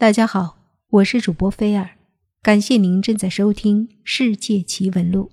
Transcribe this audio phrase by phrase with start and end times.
[0.00, 0.56] 大家好，
[0.88, 1.90] 我是主播菲尔，
[2.40, 5.30] 感谢您正在收听《世界奇闻录》。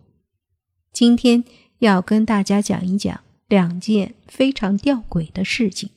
[0.91, 1.45] 今天
[1.79, 5.91] 要跟大家讲一讲两件非常吊诡的事情。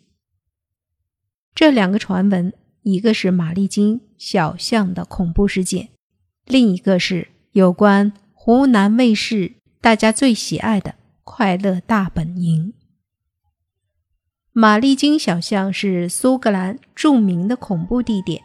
[1.52, 2.52] 这两个传闻，
[2.82, 5.88] 一个是玛丽金小巷的恐怖事件，
[6.44, 10.90] 另一个是有关湖南卫视大家最喜爱的
[11.24, 12.72] 《快乐大本营》。
[14.52, 18.44] 玛丽金小巷是苏格兰著名的恐怖地点。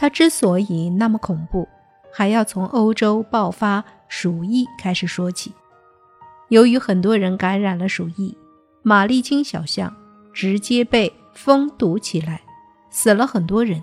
[0.00, 1.68] 它之所以那么恐怖，
[2.10, 5.52] 还要从欧洲爆发鼠疫开始说起。
[6.48, 8.34] 由于很多人感染了鼠疫，
[8.82, 9.94] 玛丽金小巷
[10.32, 12.40] 直接被封堵起来，
[12.88, 13.82] 死了很多人。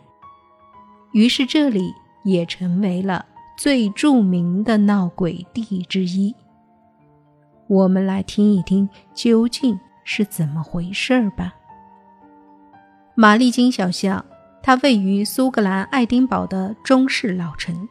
[1.12, 3.24] 于是这里也成为了
[3.56, 6.34] 最著名的闹鬼地之一。
[7.68, 11.54] 我们来听一听究竟是怎么回事儿吧。
[13.14, 14.26] 玛丽金小巷。
[14.62, 17.88] 它位于苏格兰爱丁堡的中式老城，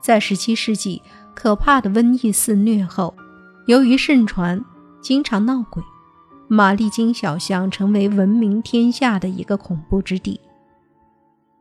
[0.00, 1.02] 在17世纪
[1.34, 3.14] 可怕的瘟疫肆虐后，
[3.66, 4.64] 由于盛传
[5.02, 5.82] 经常闹鬼，
[6.48, 10.40] 玛丽金小巷成为闻名天下的一个恐怖之地。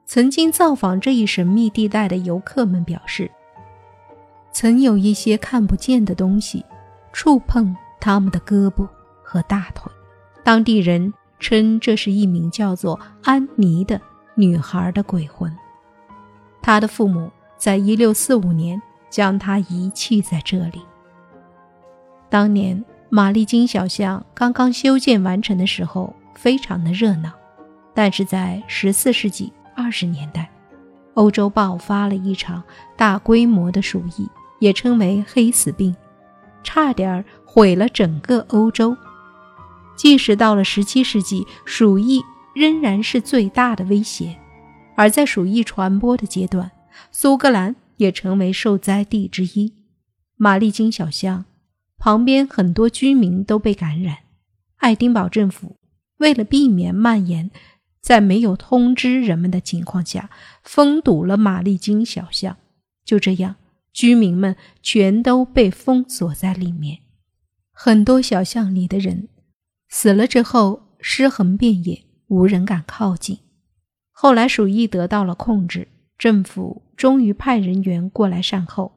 [0.05, 3.29] 曾经造访这一神秘地带的游客们表示，
[4.51, 6.63] 曾有一些看不见的东西
[7.11, 8.87] 触碰他们的胳膊
[9.23, 9.91] 和大腿，
[10.43, 13.99] 当地人称这是一名叫做安妮的。
[14.35, 15.55] 女孩的鬼魂，
[16.61, 20.81] 她的父母在一六四五年将她遗弃在这里。
[22.29, 27.31] 当年玛丽金小巷刚刚修建完成的时候，非常的热闹。
[27.93, 30.49] 但是在十四世纪二十年代，
[31.13, 32.63] 欧洲爆发了一场
[32.97, 35.95] 大规模的鼠疫，也称为黑死病，
[36.63, 38.97] 差点毁了整个欧洲。
[39.95, 42.19] 即使到了十七世纪，鼠疫。
[42.53, 44.37] 仍然是最大的威胁，
[44.95, 46.71] 而在鼠疫传播的阶段，
[47.11, 49.73] 苏格兰也成为受灾地之一。
[50.35, 51.45] 玛丽金小巷
[51.97, 54.17] 旁边很多居民都被感染，
[54.77, 55.77] 爱丁堡政府
[56.17, 57.49] 为了避免蔓延，
[58.01, 60.29] 在没有通知人们的情况下，
[60.63, 62.57] 封堵了玛丽金小巷。
[63.05, 63.55] 就这样，
[63.91, 66.99] 居民们全都被封锁在里面。
[67.71, 69.29] 很多小巷里的人
[69.89, 72.03] 死了之后，尸横遍野。
[72.33, 73.37] 无人敢靠近。
[74.11, 78.93] 后来鼠疫得到了控制，政府终于派人员过来善后。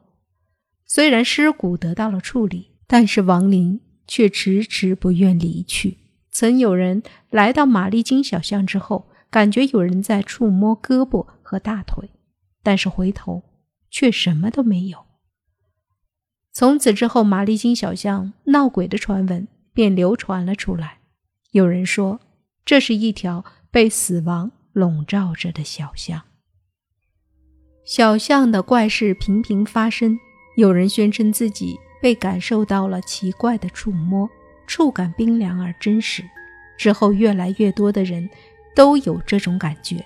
[0.87, 5.97] 虽然尸骨得到了处理，但是亡灵却迟迟不愿离去。
[6.31, 12.09] 曾有人来到玛丽金小巷之后，感觉有人在触摸胳膊和大腿，
[12.63, 13.43] 但是回头
[13.91, 15.05] 却什么都没有。
[16.51, 20.99] 从此之后，玛丽金小巷闹鬼的传闻便流传了出来。
[21.51, 22.19] 有人说。
[22.67, 26.23] 这是一条被死亡笼罩着的小巷。
[27.85, 30.19] 小巷的怪事频频发生，
[30.57, 34.29] 有人宣称自己被感受到了奇怪的触摸，
[34.67, 36.21] 触感冰凉而真实。
[36.77, 38.29] 之后，越来越多的人
[38.75, 40.05] 都有这种感觉，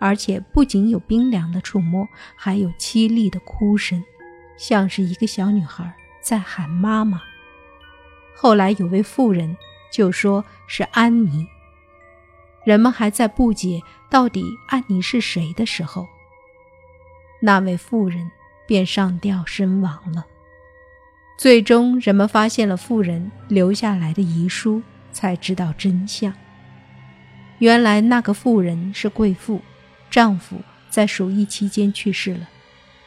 [0.00, 2.04] 而且不仅有冰凉的触摸，
[2.34, 4.02] 还有凄厉的哭声，
[4.56, 7.22] 像是一个小女孩在喊妈妈。
[8.34, 9.56] 后来有位妇人
[9.92, 11.46] 就说是安妮。
[12.64, 16.06] 人们还在不解到底安妮是谁的时候，
[17.40, 18.30] 那位妇人
[18.66, 20.26] 便上吊身亡了。
[21.38, 26.32] 最终，人们发现了妇人留下来的遗书，才知道真相。
[27.60, 29.62] 原来，那个妇人是贵妇，
[30.10, 30.60] 丈夫
[30.90, 32.48] 在鼠疫期间去世了。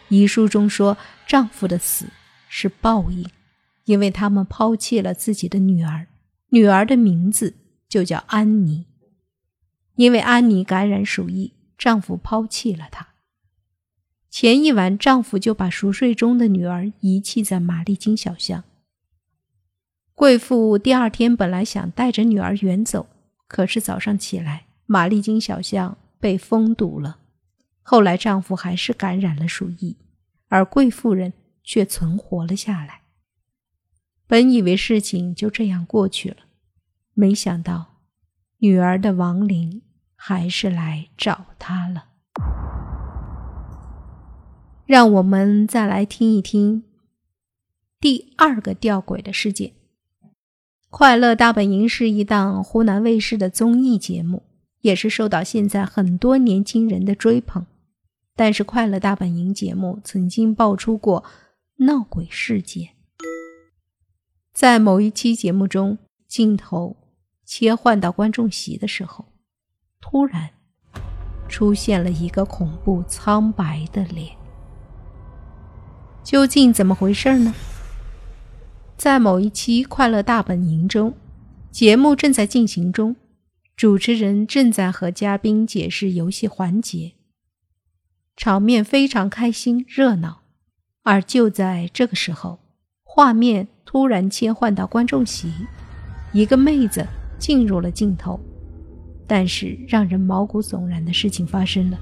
[0.10, 0.98] 遗书中说，
[1.28, 2.08] 丈夫的死
[2.50, 3.28] 是报应，
[3.86, 6.08] 因为他们抛弃了自己的女儿，
[6.50, 7.56] 女儿的名字
[7.88, 8.86] 就叫安妮。
[9.96, 13.10] 因为安妮感染鼠疫，丈夫抛弃了她。
[14.30, 18.64] 前一晚，丈夫就把熟睡中的女儿遗弃在玛丽金小巷。
[20.16, 23.08] 贵妇第二天本来想带着女儿远走，
[23.48, 27.20] 可是早上起来，玛丽金小巷被封堵了。
[27.84, 29.98] 后来，丈夫还是感染了鼠疫，
[30.48, 33.02] 而贵妇人却存活了下来。
[34.26, 36.38] 本以为事情就这样过去了，
[37.14, 37.93] 没想到。
[38.64, 39.82] 女儿的亡灵
[40.16, 42.06] 还是来找他了。
[44.86, 46.86] 让我们再来听一听
[48.00, 49.72] 第二个吊诡的事件。
[50.90, 54.44] 《快乐大本营》是一档湖南卫视的综艺节目，
[54.80, 57.66] 也是受到现在很多年轻人的追捧。
[58.34, 61.26] 但是，《快乐大本营》节目曾经爆出过
[61.80, 62.92] 闹鬼事件。
[64.54, 65.98] 在某一期节目中，
[66.30, 67.03] 镜头。
[67.46, 69.26] 切换到观众席的时候，
[70.00, 70.50] 突然
[71.48, 74.36] 出现了一个恐怖苍白的脸。
[76.24, 77.54] 究竟怎么回事呢？
[78.96, 81.16] 在某一期《快乐大本营》中，
[81.70, 83.16] 节目正在进行中，
[83.76, 87.14] 主持人正在和嘉宾解释游戏环节，
[88.38, 90.44] 场面非常开心热闹。
[91.02, 92.60] 而就在这个时候，
[93.04, 95.52] 画面突然切换到观众席，
[96.32, 97.06] 一个妹子
[97.44, 98.40] 进入了镜头。
[99.28, 102.00] 但是让人毛骨悚然的事情发生了，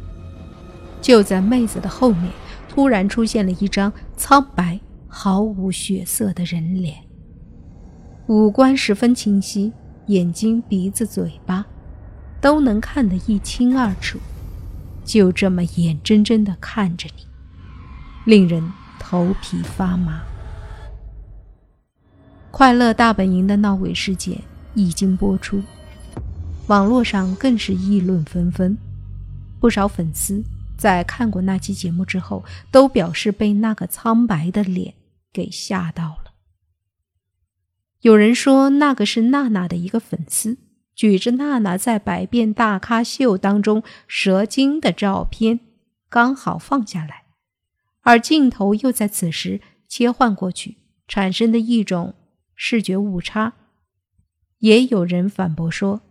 [1.01, 2.31] 就在妹子的后面，
[2.69, 4.79] 突然出现了一张苍白。
[5.13, 6.95] 毫无血色的人脸，
[8.27, 9.73] 五官十分清晰，
[10.07, 11.65] 眼睛、鼻子、嘴巴
[12.39, 14.17] 都能看得一清二楚，
[15.03, 17.25] 就这么眼睁睁地看着你，
[18.23, 18.63] 令人
[19.01, 20.21] 头皮发麻。
[22.51, 24.39] 快乐大本营的闹鬼事件
[24.73, 25.62] 已经播出，
[26.68, 28.77] 网络上更是议论纷纷，
[29.59, 30.44] 不少粉丝
[30.77, 34.94] 在看过那期节目之后，都表示被那个苍白的脸。
[35.33, 36.33] 给吓到了。
[38.01, 40.57] 有人说，那个是娜娜的一个粉丝，
[40.94, 45.62] 举着娜娜在《百变大咖秀》当中蛇精的照片，
[46.09, 47.24] 刚好放下来，
[48.01, 52.13] 而镜头又在此时切换过去，产生的一种
[52.53, 53.53] 视觉误差。
[54.61, 56.01] 也有人反驳说，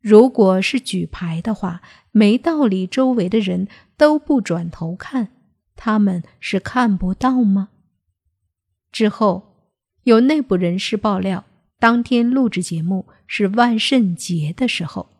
[0.00, 1.82] 如果是举牌的话，
[2.12, 3.66] 没道理周围的人
[3.96, 5.32] 都不转头看，
[5.74, 7.70] 他们是看不到吗？
[8.92, 9.72] 之后，
[10.04, 11.44] 有内部人士爆料，
[11.78, 15.10] 当天录制节目是万圣节的时候。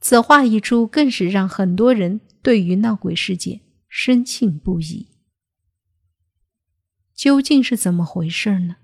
[0.00, 5.08] 此话一出，更是让很多人对于闹鬼事件深信不疑。
[7.14, 8.76] 究竟是怎么回事呢？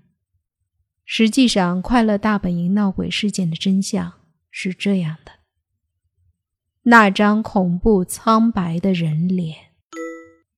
[1.05, 4.13] 实际上，快乐大本营闹鬼事件的真相
[4.49, 5.31] 是这样的：
[6.83, 9.55] 那张恐怖苍白的人脸，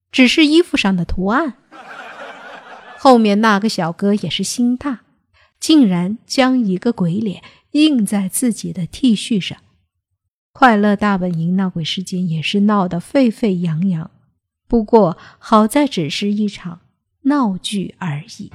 [0.09, 1.55] 只是衣服上的图案。
[2.97, 5.01] 后面那个小哥也是心大，
[5.59, 9.57] 竟然将一个鬼脸印在自己的 T 恤上。
[10.53, 14.09] 快乐大本营闹鬼事件也是闹得沸沸扬扬，
[14.67, 16.81] 不过好在只是一场
[17.23, 18.51] 闹剧而已。